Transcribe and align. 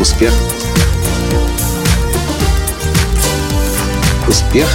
Успех. 0.00 0.32
Успех. 4.26 4.66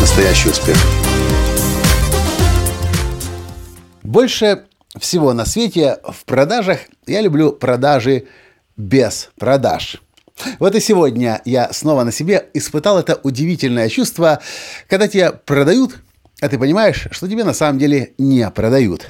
Настоящий 0.00 0.50
успех. 0.50 0.76
Больше 4.04 4.66
всего 5.00 5.32
на 5.32 5.46
свете 5.46 5.98
в 6.04 6.24
продажах 6.26 6.78
я 7.08 7.20
люблю 7.22 7.50
продажи 7.50 8.28
без 8.76 9.30
продаж. 9.36 10.00
Вот 10.60 10.76
и 10.76 10.80
сегодня 10.80 11.42
я 11.44 11.72
снова 11.72 12.04
на 12.04 12.12
себе 12.12 12.46
испытал 12.54 13.00
это 13.00 13.18
удивительное 13.24 13.88
чувство, 13.88 14.40
когда 14.88 15.08
тебя 15.08 15.32
продают, 15.32 15.96
а 16.40 16.48
ты 16.48 16.56
понимаешь, 16.56 17.08
что 17.10 17.26
тебе 17.26 17.42
на 17.42 17.52
самом 17.52 17.80
деле 17.80 18.12
не 18.16 18.48
продают. 18.52 19.08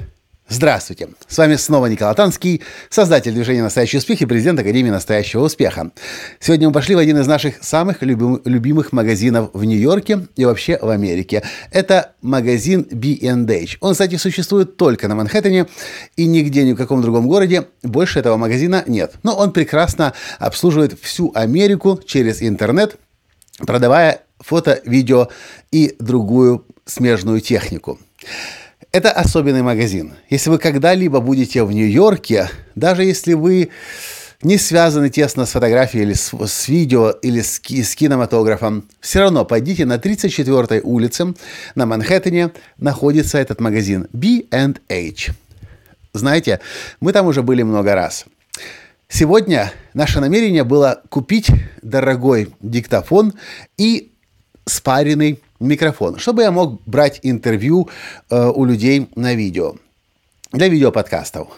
Здравствуйте! 0.48 1.08
С 1.26 1.38
вами 1.38 1.56
снова 1.56 1.86
Николай 1.86 2.14
Танский, 2.14 2.62
создатель 2.88 3.32
движения 3.32 3.64
«Настоящий 3.64 3.98
успех» 3.98 4.22
и 4.22 4.26
президент 4.26 4.60
Академии 4.60 4.90
«Настоящего 4.90 5.42
успеха». 5.42 5.90
Сегодня 6.38 6.68
мы 6.68 6.72
пошли 6.72 6.94
в 6.94 6.98
один 6.98 7.18
из 7.18 7.26
наших 7.26 7.64
самых 7.64 8.02
любим, 8.02 8.40
любимых 8.44 8.92
магазинов 8.92 9.50
в 9.54 9.64
Нью-Йорке 9.64 10.28
и 10.36 10.44
вообще 10.44 10.78
в 10.80 10.88
Америке. 10.88 11.42
Это 11.72 12.12
магазин 12.22 12.86
B&H. 12.88 13.78
Он, 13.80 13.94
кстати, 13.94 14.14
существует 14.14 14.76
только 14.76 15.08
на 15.08 15.16
Манхэттене 15.16 15.66
и 16.14 16.26
нигде, 16.26 16.62
ни 16.62 16.74
в 16.74 16.76
каком 16.76 17.02
другом 17.02 17.26
городе 17.26 17.66
больше 17.82 18.20
этого 18.20 18.36
магазина 18.36 18.84
нет. 18.86 19.14
Но 19.24 19.34
он 19.34 19.52
прекрасно 19.52 20.12
обслуживает 20.38 20.96
всю 21.02 21.32
Америку 21.34 22.00
через 22.06 22.40
интернет, 22.40 22.98
продавая 23.66 24.22
фото, 24.38 24.80
видео 24.84 25.28
и 25.72 25.96
другую 25.98 26.64
смежную 26.84 27.40
технику. 27.40 27.98
Это 28.96 29.12
особенный 29.12 29.60
магазин. 29.60 30.14
Если 30.30 30.48
вы 30.48 30.56
когда-либо 30.56 31.20
будете 31.20 31.62
в 31.64 31.70
Нью-Йорке, 31.70 32.48
даже 32.76 33.04
если 33.04 33.34
вы 33.34 33.68
не 34.40 34.56
связаны 34.56 35.10
тесно 35.10 35.44
с 35.44 35.50
фотографией 35.50 36.04
или 36.04 36.14
с, 36.14 36.32
с 36.32 36.68
видео 36.68 37.10
или 37.10 37.42
с, 37.42 37.60
с 37.60 37.94
кинематографом, 37.94 38.88
все 39.00 39.20
равно 39.20 39.44
пойдите 39.44 39.84
на 39.84 39.96
34-й 39.96 40.80
улице 40.82 41.34
на 41.74 41.84
Манхэттене, 41.84 42.52
находится 42.78 43.36
этот 43.36 43.60
магазин 43.60 44.08
B&H. 44.14 45.28
Знаете, 46.14 46.60
мы 46.98 47.12
там 47.12 47.26
уже 47.26 47.42
были 47.42 47.62
много 47.64 47.94
раз. 47.94 48.24
Сегодня 49.08 49.74
наше 49.92 50.20
намерение 50.20 50.64
было 50.64 51.02
купить 51.10 51.50
дорогой 51.82 52.48
диктофон 52.62 53.34
и 53.76 54.12
спаренный 54.64 55.42
микрофон, 55.60 56.18
чтобы 56.18 56.42
я 56.42 56.50
мог 56.50 56.80
брать 56.86 57.20
интервью 57.22 57.88
э, 58.30 58.52
у 58.54 58.64
людей 58.64 59.08
на 59.16 59.34
видео, 59.34 59.74
для 60.52 60.68
видеоподкастов. 60.68 61.48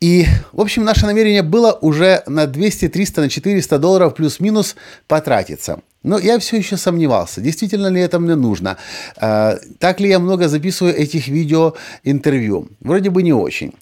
И, 0.00 0.26
в 0.52 0.60
общем, 0.60 0.84
наше 0.84 1.06
намерение 1.06 1.42
было 1.42 1.72
уже 1.80 2.22
на 2.26 2.46
200, 2.46 2.88
300, 2.88 3.20
на 3.22 3.28
400 3.28 3.78
долларов 3.78 4.14
плюс-минус 4.14 4.76
потратиться. 5.08 5.80
Но 6.04 6.18
я 6.18 6.38
все 6.38 6.56
еще 6.56 6.76
сомневался, 6.76 7.40
действительно 7.40 7.88
ли 7.88 8.00
это 8.00 8.20
мне 8.20 8.36
нужно. 8.36 8.76
Э, 9.16 9.58
так 9.78 10.00
ли 10.00 10.08
я 10.08 10.18
много 10.18 10.48
записываю 10.48 10.94
этих 10.94 11.28
видео 11.28 11.74
интервью? 12.04 12.68
Вроде 12.80 13.10
бы 13.10 13.22
не 13.22 13.32
очень. 13.32 13.72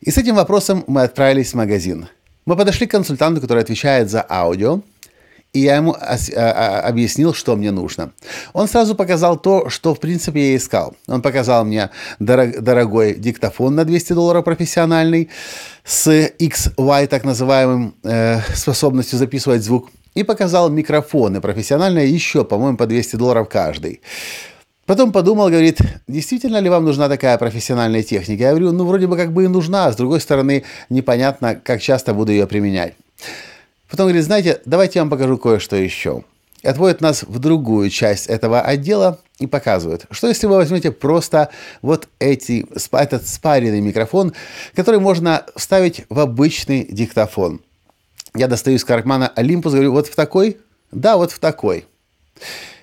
И 0.00 0.10
с 0.10 0.18
этим 0.18 0.34
вопросом 0.34 0.84
мы 0.86 1.02
отправились 1.02 1.52
в 1.52 1.56
магазин. 1.56 2.08
Мы 2.44 2.56
подошли 2.56 2.86
к 2.86 2.90
консультанту, 2.90 3.40
который 3.40 3.62
отвечает 3.62 4.10
за 4.10 4.24
аудио, 4.28 4.80
и 5.56 5.60
я 5.60 5.76
ему 5.76 5.96
а, 5.98 6.18
а, 6.36 6.80
объяснил, 6.80 7.32
что 7.32 7.56
мне 7.56 7.70
нужно. 7.70 8.12
Он 8.52 8.68
сразу 8.68 8.94
показал 8.94 9.38
то, 9.38 9.70
что, 9.70 9.94
в 9.94 10.00
принципе, 10.00 10.50
я 10.50 10.56
искал. 10.56 10.94
Он 11.08 11.22
показал 11.22 11.64
мне 11.64 11.88
дорогой 12.18 13.14
диктофон 13.14 13.74
на 13.74 13.84
200 13.84 14.12
долларов 14.12 14.44
профессиональный 14.44 15.30
с 15.82 16.06
XY, 16.38 17.06
так 17.06 17.24
называемым, 17.24 17.94
э, 18.04 18.40
способностью 18.54 19.18
записывать 19.18 19.62
звук, 19.62 19.88
и 20.14 20.24
показал 20.24 20.68
микрофоны 20.68 21.40
профессиональные 21.40 22.10
еще, 22.10 22.44
по-моему, 22.44 22.76
по 22.76 22.86
200 22.86 23.16
долларов 23.16 23.48
каждый. 23.48 24.02
Потом 24.84 25.10
подумал, 25.10 25.48
говорит, 25.48 25.80
действительно 26.06 26.58
ли 26.58 26.68
вам 26.68 26.84
нужна 26.84 27.08
такая 27.08 27.38
профессиональная 27.38 28.02
техника? 28.02 28.42
Я 28.42 28.50
говорю, 28.50 28.72
ну, 28.72 28.84
вроде 28.84 29.06
бы 29.06 29.16
как 29.16 29.32
бы 29.32 29.44
и 29.44 29.48
нужна, 29.48 29.86
а 29.86 29.92
с 29.92 29.96
другой 29.96 30.20
стороны, 30.20 30.64
непонятно, 30.90 31.54
как 31.54 31.80
часто 31.80 32.12
буду 32.12 32.32
ее 32.32 32.46
применять. 32.46 32.92
Потом 33.96 34.08
говорит, 34.08 34.26
знаете, 34.26 34.60
давайте 34.66 34.98
я 34.98 35.04
вам 35.04 35.10
покажу 35.10 35.38
кое-что 35.38 35.74
еще. 35.74 36.22
И 36.62 36.68
отводит 36.68 37.00
нас 37.00 37.22
в 37.22 37.38
другую 37.38 37.88
часть 37.88 38.26
этого 38.26 38.60
отдела 38.60 39.20
и 39.38 39.46
показывает, 39.46 40.04
что 40.10 40.28
если 40.28 40.46
вы 40.46 40.56
возьмете 40.56 40.92
просто 40.92 41.48
вот 41.80 42.06
эти, 42.18 42.66
этот 42.92 43.26
спаренный 43.26 43.80
микрофон, 43.80 44.34
который 44.74 45.00
можно 45.00 45.46
вставить 45.56 46.04
в 46.10 46.20
обычный 46.20 46.84
диктофон. 46.84 47.62
Я 48.34 48.48
достаю 48.48 48.76
из 48.76 48.84
кармана 48.84 49.32
Олимпус, 49.34 49.72
говорю, 49.72 49.92
вот 49.92 50.08
в 50.08 50.14
такой? 50.14 50.58
Да, 50.92 51.16
вот 51.16 51.32
в 51.32 51.38
такой. 51.38 51.86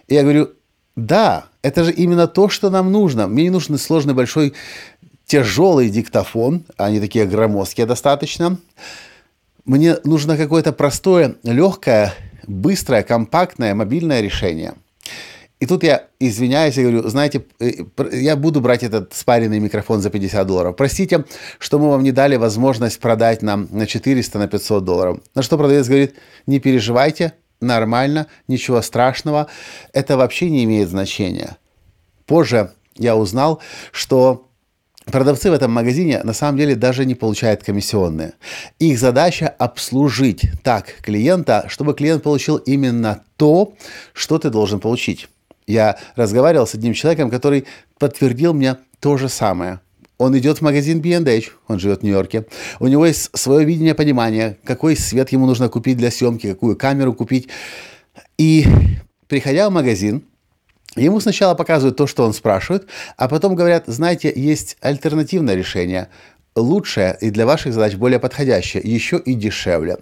И 0.07 0.16
я 0.16 0.24
говорю, 0.24 0.50
да, 0.95 1.45
это 1.62 1.84
же 1.84 1.91
именно 1.91 2.25
то, 2.25 2.50
что 2.50 2.72
нам 2.72 2.91
нужно. 2.91 3.28
Мне 3.28 3.44
не 3.44 3.50
нужен 3.51 3.78
сложный 3.78 4.16
большой 4.16 4.56
тяжелый 5.28 5.91
диктофон, 5.91 6.63
они 6.75 7.00
такие 7.00 7.28
громоздкие 7.28 7.85
достаточно. 7.85 8.57
Мне 9.66 9.97
нужно 10.03 10.35
какое-то 10.38 10.74
простое, 10.74 11.35
легкое, 11.44 12.13
быстрое, 12.47 13.03
компактное, 13.03 13.74
мобильное 13.74 14.19
решение. 14.19 14.74
И 15.62 15.66
тут 15.66 15.84
я 15.84 16.07
извиняюсь 16.19 16.78
и 16.78 16.81
говорю, 16.81 17.07
знаете, 17.07 17.46
э, 17.62 17.72
я 18.12 18.35
буду 18.35 18.59
брать 18.59 18.84
этот 18.84 19.13
спаренный 19.13 19.59
микрофон 19.59 20.01
за 20.01 20.09
50 20.09 20.46
долларов. 20.46 20.75
Простите, 20.75 21.24
что 21.57 21.79
мы 21.79 21.90
вам 21.90 22.03
не 22.03 22.12
дали 22.12 22.35
возможность 22.35 23.00
продать 23.00 23.41
нам 23.41 23.69
на 23.72 23.88
400, 23.88 24.40
на 24.40 24.47
500 24.50 24.84
долларов. 24.84 25.19
На 25.35 25.41
что 25.41 25.57
продавец 25.57 25.88
говорит, 25.88 26.16
не 26.47 26.59
переживайте, 26.59 27.31
нормально, 27.62 28.28
ничего 28.50 28.81
страшного, 28.81 29.47
это 29.94 30.18
вообще 30.18 30.50
не 30.50 30.66
имеет 30.66 30.90
значения. 30.90 31.56
Позже 32.25 32.72
я 32.97 33.16
узнал, 33.16 33.62
что 33.94 34.50
Продавцы 35.06 35.50
в 35.50 35.53
этом 35.53 35.72
магазине 35.72 36.22
на 36.24 36.34
самом 36.34 36.58
деле 36.58 36.75
даже 36.75 37.06
не 37.06 37.16
получают 37.16 37.64
комиссионные. 37.64 38.34
Их 38.80 38.97
задача 38.97 39.47
обслужить 39.47 40.46
так 40.64 40.96
клиента, 41.02 41.66
чтобы 41.68 41.94
клиент 41.94 42.24
получил 42.24 42.58
именно 42.58 43.24
то, 43.38 43.74
что 44.13 44.40
ты 44.40 44.50
должен 44.50 44.80
получить. 44.80 45.28
Я 45.68 45.97
разговаривал 46.16 46.68
с 46.68 46.75
одним 46.75 46.94
человеком, 46.94 47.30
который 47.30 47.66
подтвердил 48.00 48.53
мне 48.53 48.78
то 49.00 49.18
же 49.18 49.30
самое. 49.30 49.80
Он 50.18 50.38
идет 50.38 50.59
в 50.59 50.62
магазин 50.62 51.02
B&H, 51.02 51.52
он 51.68 51.80
живет 51.80 52.02
в 52.02 52.03
Нью-Йорке. 52.03 52.46
У 52.80 52.88
него 52.88 53.06
есть 53.06 53.30
свое 53.38 53.66
видение, 53.66 53.96
понимание, 53.96 54.58
какой 54.63 54.96
свет 54.96 55.31
ему 55.31 55.46
нужно 55.46 55.69
купить 55.69 55.97
для 55.97 56.12
съемки, 56.12 56.52
какую 56.52 56.78
камеру 56.78 57.13
купить. 57.13 57.50
И 58.38 58.66
приходя 59.28 59.69
в 59.69 59.74
магазин, 59.74 60.24
Ему 60.96 61.20
сначала 61.20 61.56
показывают 61.56 61.98
то, 61.98 62.08
что 62.08 62.24
он 62.24 62.34
спрашивает, 62.34 62.88
а 63.18 63.28
потом 63.28 63.56
говорят, 63.56 63.86
знаете, 63.88 64.31
есть 64.36 64.78
альтернативное 64.81 65.56
решение, 65.56 66.09
лучшее 66.56 67.18
и 67.20 67.31
для 67.31 67.46
ваших 67.46 67.74
задач 67.74 67.96
более 67.96 68.20
подходящее, 68.20 68.84
еще 68.84 69.18
и 69.18 69.34
дешевле. 69.34 69.98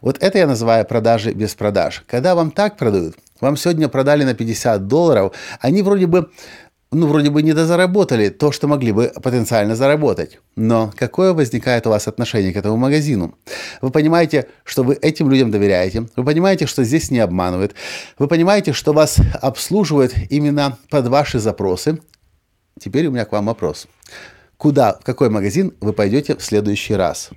Вот 0.00 0.22
это 0.22 0.38
я 0.38 0.46
называю 0.46 0.84
продажи 0.84 1.32
без 1.32 1.54
продаж. 1.54 2.04
Когда 2.06 2.34
вам 2.34 2.52
так 2.52 2.76
продают, 2.76 3.16
вам 3.40 3.56
сегодня 3.56 3.88
продали 3.88 4.22
на 4.22 4.34
50 4.34 4.86
долларов, 4.86 5.32
они 5.60 5.82
вроде 5.82 6.06
бы 6.06 6.30
ну, 6.92 7.06
вроде 7.06 7.30
бы 7.30 7.42
не 7.42 7.52
дозаработали 7.52 8.30
то, 8.30 8.50
что 8.50 8.66
могли 8.66 8.90
бы 8.90 9.12
потенциально 9.22 9.76
заработать. 9.76 10.40
Но 10.56 10.92
какое 10.96 11.32
возникает 11.32 11.86
у 11.86 11.90
вас 11.90 12.08
отношение 12.08 12.52
к 12.52 12.56
этому 12.56 12.76
магазину? 12.76 13.38
Вы 13.80 13.90
понимаете, 13.90 14.48
что 14.64 14.82
вы 14.82 14.94
этим 14.94 15.30
людям 15.30 15.52
доверяете. 15.52 16.06
Вы 16.16 16.24
понимаете, 16.24 16.66
что 16.66 16.82
здесь 16.82 17.12
не 17.12 17.20
обманывают. 17.20 17.76
Вы 18.18 18.26
понимаете, 18.26 18.72
что 18.72 18.92
вас 18.92 19.18
обслуживают 19.40 20.14
именно 20.30 20.78
под 20.90 21.06
ваши 21.06 21.38
запросы. 21.38 22.00
Теперь 22.80 23.06
у 23.06 23.12
меня 23.12 23.24
к 23.24 23.32
вам 23.32 23.46
вопрос. 23.46 23.86
Куда, 24.56 24.94
в 24.94 25.04
какой 25.04 25.30
магазин 25.30 25.72
вы 25.80 25.92
пойдете 25.92 26.36
в 26.36 26.42
следующий 26.42 26.94
раз? 26.94 27.30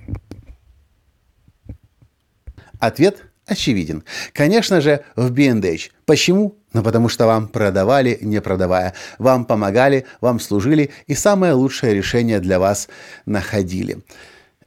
Ответ 2.79 3.23
очевиден. 3.45 4.03
Конечно 4.33 4.81
же, 4.81 5.03
в 5.15 5.31
B&H. 5.31 5.91
Почему? 6.05 6.57
Ну, 6.73 6.81
потому 6.81 7.07
что 7.07 7.27
вам 7.27 7.47
продавали, 7.47 8.17
не 8.21 8.41
продавая. 8.41 8.93
Вам 9.19 9.45
помогали, 9.45 10.05
вам 10.21 10.39
служили 10.39 10.89
и 11.07 11.13
самое 11.13 11.53
лучшее 11.53 11.93
решение 11.93 12.39
для 12.39 12.59
вас 12.59 12.89
находили. 13.25 13.99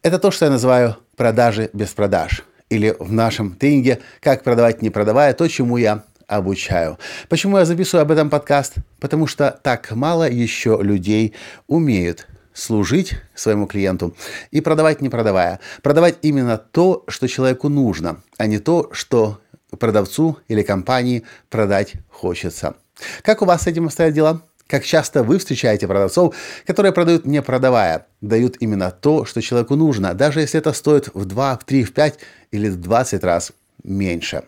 Это 0.02 0.18
то, 0.18 0.30
что 0.30 0.44
я 0.44 0.50
называю 0.52 0.96
продажи 1.16 1.68
без 1.72 1.88
продаж. 1.88 2.44
Или 2.70 2.96
в 2.98 3.12
нашем 3.12 3.54
тренинге 3.54 4.00
«Как 4.20 4.42
продавать, 4.42 4.82
не 4.82 4.90
продавая» 4.90 5.34
то, 5.34 5.48
чему 5.48 5.76
я 5.76 6.02
обучаю. 6.26 6.98
Почему 7.28 7.58
я 7.58 7.64
записываю 7.64 8.02
об 8.02 8.10
этом 8.10 8.30
подкаст? 8.30 8.74
Потому 9.00 9.26
что 9.26 9.58
так 9.62 9.90
мало 9.92 10.28
еще 10.28 10.78
людей 10.80 11.34
умеют 11.66 12.26
служить 12.52 13.14
своему 13.34 13.66
клиенту 13.66 14.16
и 14.50 14.60
продавать 14.60 15.00
не 15.00 15.08
продавая. 15.08 15.60
Продавать 15.82 16.16
именно 16.22 16.56
то, 16.56 17.04
что 17.06 17.28
человеку 17.28 17.68
нужно, 17.68 18.22
а 18.38 18.46
не 18.46 18.58
то, 18.58 18.88
что 18.92 19.40
продавцу 19.78 20.38
или 20.48 20.62
компании 20.62 21.24
продать 21.50 21.94
хочется. 22.10 22.74
Как 23.22 23.42
у 23.42 23.44
вас 23.44 23.62
с 23.62 23.66
этим 23.66 23.86
обстоят 23.86 24.14
дела? 24.14 24.42
Как 24.66 24.84
часто 24.84 25.22
вы 25.22 25.38
встречаете 25.38 25.86
продавцов, 25.86 26.34
которые 26.66 26.92
продают 26.92 27.24
не 27.24 27.40
продавая, 27.40 28.06
дают 28.20 28.56
именно 28.58 28.90
то, 28.90 29.24
что 29.24 29.40
человеку 29.40 29.76
нужно, 29.76 30.12
даже 30.14 30.40
если 30.40 30.58
это 30.58 30.72
стоит 30.72 31.08
в 31.14 31.24
2, 31.24 31.58
в 31.58 31.64
3, 31.64 31.84
в 31.84 31.92
5 31.92 32.18
или 32.50 32.68
в 32.68 32.80
20 32.80 33.22
раз 33.22 33.52
меньше. 33.84 34.42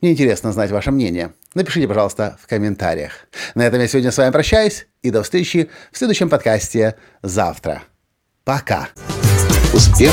Мне 0.00 0.12
интересно 0.12 0.52
знать 0.52 0.70
ваше 0.70 0.90
мнение. 0.90 1.32
Напишите, 1.54 1.88
пожалуйста, 1.88 2.38
в 2.42 2.46
комментариях. 2.46 3.12
На 3.54 3.66
этом 3.66 3.80
я 3.80 3.88
сегодня 3.88 4.10
с 4.10 4.18
вами 4.18 4.30
прощаюсь 4.30 4.86
и 5.02 5.10
до 5.10 5.22
встречи 5.22 5.70
в 5.92 5.98
следующем 5.98 6.28
подкасте 6.28 6.96
завтра. 7.22 7.82
Пока. 8.44 8.88
Успех. 9.72 10.12